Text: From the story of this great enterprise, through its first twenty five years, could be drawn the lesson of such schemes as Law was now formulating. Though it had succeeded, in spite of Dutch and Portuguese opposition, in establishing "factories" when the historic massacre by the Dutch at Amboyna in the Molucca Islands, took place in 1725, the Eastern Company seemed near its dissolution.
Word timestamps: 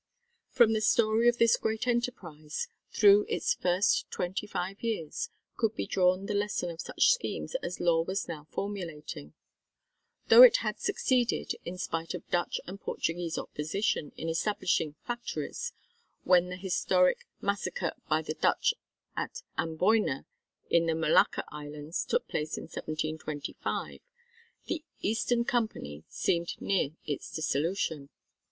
From 0.49 0.73
the 0.73 0.81
story 0.81 1.27
of 1.29 1.37
this 1.37 1.57
great 1.57 1.85
enterprise, 1.85 2.67
through 2.91 3.23
its 3.29 3.53
first 3.53 4.09
twenty 4.09 4.47
five 4.47 4.81
years, 4.81 5.29
could 5.57 5.75
be 5.75 5.85
drawn 5.85 6.25
the 6.25 6.33
lesson 6.33 6.71
of 6.71 6.81
such 6.81 7.09
schemes 7.11 7.53
as 7.61 7.79
Law 7.79 8.01
was 8.01 8.27
now 8.27 8.45
formulating. 8.49 9.35
Though 10.27 10.41
it 10.41 10.57
had 10.65 10.79
succeeded, 10.79 11.51
in 11.65 11.77
spite 11.77 12.15
of 12.15 12.27
Dutch 12.31 12.59
and 12.65 12.81
Portuguese 12.81 13.37
opposition, 13.37 14.11
in 14.17 14.27
establishing 14.27 14.95
"factories" 15.05 15.71
when 16.23 16.49
the 16.49 16.55
historic 16.57 17.27
massacre 17.39 17.91
by 18.09 18.23
the 18.23 18.33
Dutch 18.33 18.73
at 19.15 19.43
Amboyna 19.55 20.25
in 20.67 20.87
the 20.87 20.95
Molucca 20.95 21.43
Islands, 21.51 22.03
took 22.05 22.27
place 22.27 22.57
in 22.57 22.63
1725, 22.63 23.99
the 24.65 24.83
Eastern 25.01 25.45
Company 25.45 26.03
seemed 26.09 26.59
near 26.59 26.89
its 27.05 27.31
dissolution. 27.31 28.09